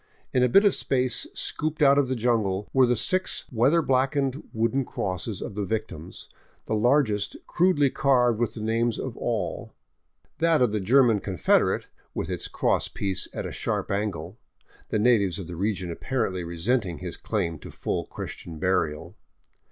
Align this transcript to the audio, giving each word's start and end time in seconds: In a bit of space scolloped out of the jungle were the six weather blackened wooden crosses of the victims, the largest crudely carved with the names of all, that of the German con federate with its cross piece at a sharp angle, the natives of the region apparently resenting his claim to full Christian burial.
In 0.33 0.41
a 0.41 0.49
bit 0.49 0.65
of 0.65 0.73
space 0.73 1.27
scolloped 1.35 1.83
out 1.83 1.99
of 1.99 2.07
the 2.07 2.15
jungle 2.15 2.67
were 2.73 2.87
the 2.87 2.95
six 2.95 3.45
weather 3.51 3.83
blackened 3.83 4.41
wooden 4.51 4.83
crosses 4.83 5.43
of 5.43 5.53
the 5.53 5.63
victims, 5.63 6.27
the 6.65 6.73
largest 6.73 7.37
crudely 7.45 7.91
carved 7.91 8.39
with 8.39 8.55
the 8.55 8.61
names 8.63 8.97
of 8.97 9.15
all, 9.15 9.75
that 10.39 10.59
of 10.59 10.71
the 10.71 10.79
German 10.79 11.19
con 11.19 11.37
federate 11.37 11.85
with 12.15 12.31
its 12.31 12.47
cross 12.47 12.87
piece 12.87 13.27
at 13.31 13.45
a 13.45 13.51
sharp 13.51 13.91
angle, 13.91 14.39
the 14.89 14.97
natives 14.97 15.37
of 15.37 15.45
the 15.45 15.55
region 15.55 15.91
apparently 15.91 16.43
resenting 16.43 16.97
his 16.97 17.15
claim 17.15 17.59
to 17.59 17.69
full 17.69 18.07
Christian 18.07 18.57
burial. 18.57 19.13